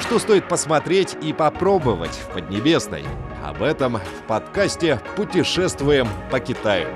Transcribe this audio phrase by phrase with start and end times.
[0.00, 3.04] Что стоит посмотреть и попробовать в Поднебесной?
[3.44, 6.88] Об этом в подкасте «Путешествуем по Китаю».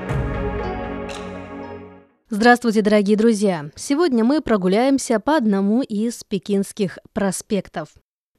[2.31, 3.71] Здравствуйте, дорогие друзья!
[3.77, 7.91] Сегодня мы прогуляемся по одному из пекинских проспектов.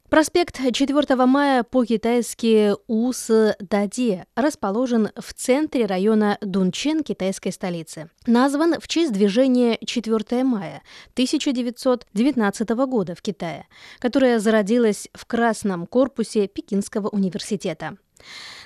[0.09, 8.11] Проспект 4 мая по-китайски Ус-Дади расположен в центре района Дунчен китайской столицы.
[8.27, 10.83] Назван в честь движения 4 мая
[11.13, 17.97] 1919 года в Китае, которое зародилось в Красном корпусе Пекинского университета.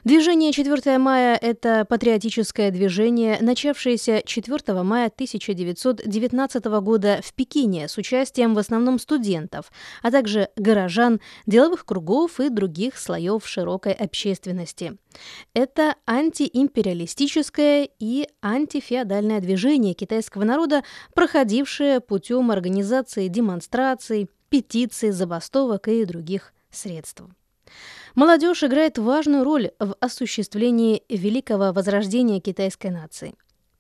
[0.06, 8.56] Движение 4 мая– это патриотическое движение, начавшееся 4 мая 1919 года в Пекине с участием
[8.56, 14.98] в основном студентов, а также горожан, деловых кругов и других слоев широкой общественности.
[15.54, 26.54] Это антиимпериалистическое и антифеодальное движение китайского народа, проходившее путем организации демонстраций, петиций, забастовок и других
[26.72, 27.24] средств.
[28.16, 33.36] Молодежь играет важную роль в осуществлении великого возрождения китайской нации.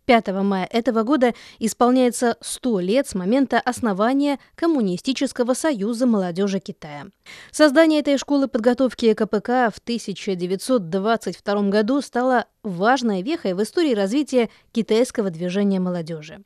[0.10, 7.06] 5 мая этого года исполняется 100 лет с момента основания Коммунистического союза молодежи Китая.
[7.52, 15.30] Создание этой школы подготовки КПК в 1922 году стало важной вехой в истории развития китайского
[15.30, 16.42] движения молодежи.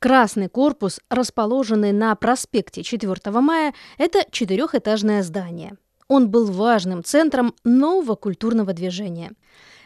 [0.00, 8.14] Красный корпус, расположенный на проспекте 4 мая, это четырехэтажное здание– он был важным центром нового
[8.14, 9.32] культурного движения.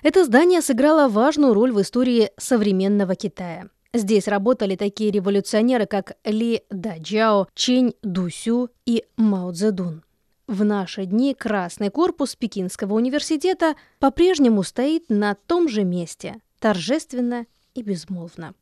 [0.03, 3.69] Это здание сыграло важную роль в истории современного Китая.
[3.95, 10.03] Здесь работали такие революционеры, как Ли Даджао, Чень Дусю и Мао Цзэдун.
[10.49, 17.83] В наши дни Красный корпус Пекинского университета по-прежнему стоит на том же месте, торжественно и
[17.83, 18.55] безмолвно.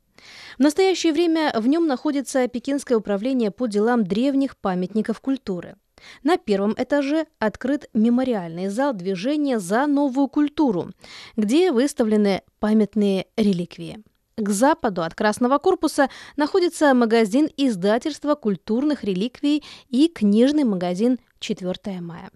[0.59, 5.77] В настоящее время в нем находится Пекинское управление по делам древних памятников культуры.
[6.23, 10.91] На первом этаже открыт мемориальный зал движения за новую культуру,
[11.37, 14.03] где выставлены памятные реликвии.
[14.37, 22.31] К западу от Красного корпуса находится магазин издательства культурных реликвий и книжный магазин «4 мая».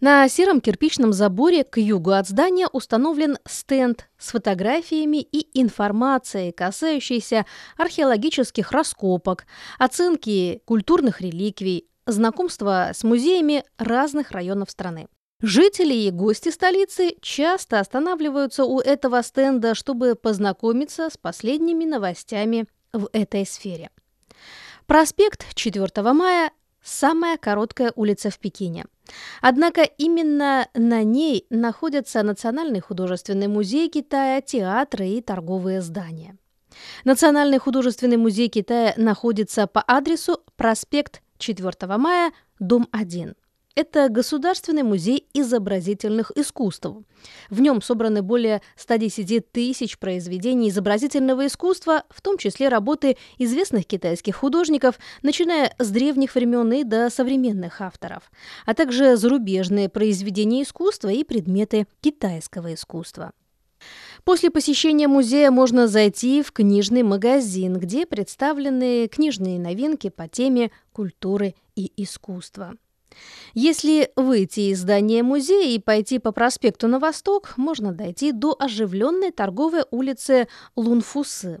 [0.00, 7.46] На сером кирпичном заборе к югу от здания установлен стенд с фотографиями и информацией, касающейся
[7.76, 9.46] археологических раскопок,
[9.78, 15.08] оценки культурных реликвий, знакомство с музеями разных районов страны.
[15.40, 23.08] Жители и гости столицы часто останавливаются у этого стенда, чтобы познакомиться с последними новостями в
[23.12, 23.90] этой сфере.
[24.86, 26.50] Проспект 4 мая–
[26.82, 28.84] самая короткая улица в Пекине.
[29.40, 36.36] Однако именно на ней находятся Национальный художественный музей Китая, театры и торговые здания.
[37.04, 43.34] Национальный художественный музей Китая находится по адресу проспект 4 мая, дом 1.
[43.76, 46.86] Это Государственный музей изобразительных искусств.
[47.50, 54.36] В нем собраны более 110 тысяч произведений изобразительного искусства, в том числе работы известных китайских
[54.36, 58.30] художников, начиная с древних времен и до современных авторов,
[58.64, 63.32] а также зарубежные произведения искусства и предметы китайского искусства.
[64.24, 71.54] После посещения музея можно зайти в книжный магазин, где представлены книжные новинки по теме культуры
[71.76, 72.74] и искусства.
[73.52, 79.30] Если выйти из здания музея и пойти по проспекту на восток, можно дойти до оживленной
[79.30, 81.60] торговой улицы Лунфусы.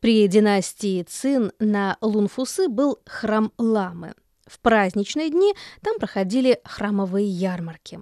[0.00, 4.14] При династии Цин на Лунфусы был храм Ламы.
[4.46, 8.00] В праздничные дни там проходили храмовые ярмарки.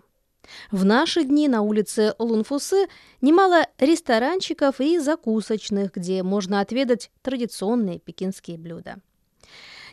[0.70, 2.86] В наши дни на улице Лунфусы
[3.20, 8.96] немало ресторанчиков и закусочных, где можно отведать традиционные пекинские блюда.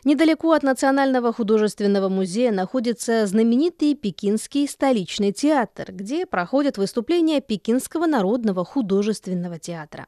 [0.04, 8.64] Недалеко от Национального художественного музея находится знаменитый Пекинский столичный театр, где проходят выступления Пекинского народного
[8.64, 10.06] художественного театра.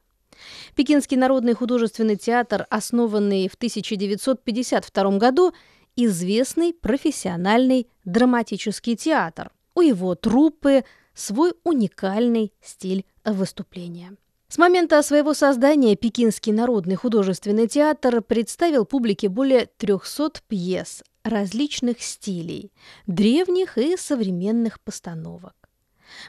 [0.76, 5.53] Пекинский народный художественный театр, основанный в 1952 году,
[5.97, 10.84] известный профессиональный драматический театр, у его труппы
[11.15, 14.16] свой уникальный стиль выступления.
[14.48, 22.72] С момента своего создания Пекинский народный художественный театр представил публике более 300 пьес различных стилей,
[23.07, 25.54] древних и современных постановок.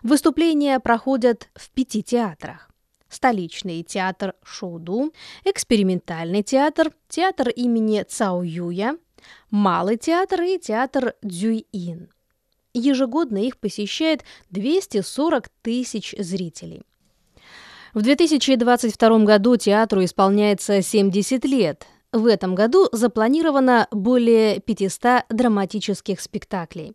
[0.04, 2.69] Выступления проходят в пяти театрах.
[3.07, 5.12] Столичный театр Шоуду,
[5.44, 8.98] экспериментальный театр, театр имени Цао Юя,
[9.50, 12.10] малый театр и театр Дзюйин.
[12.74, 16.83] Ежегодно их посещает 240 тысяч зрителей.
[17.94, 21.88] В 2022 году театру исполняется 70 лет.
[22.12, 26.94] В этом году запланировано более 500 драматических спектаклей.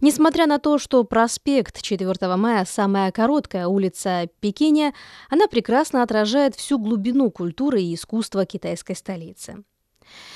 [0.00, 4.94] Несмотря на то, что проспект 4 мая– самая короткая улица Пекине,
[5.28, 9.62] она прекрасно отражает всю глубину культуры и искусства китайской столицы.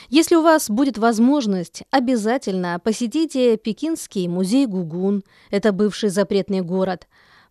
[0.09, 7.09] Если у вас будет возможность, обязательно посетите Пекинский музей Гугун, это бывший запретный город,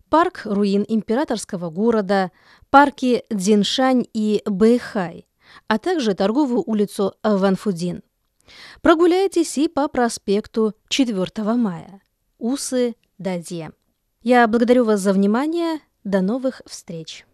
[0.08, 2.30] парк руин императорского города,
[2.70, 5.26] парки Дзиншань и Бэйхай,
[5.68, 8.02] а также торговую улицу Ванфудин.
[8.82, 12.00] Прогуляйтесь и по проспекту 4 мая.
[12.38, 13.72] 五四大街.
[14.22, 15.80] Я благодарю вас за внимание.
[16.04, 17.24] До новых встреч!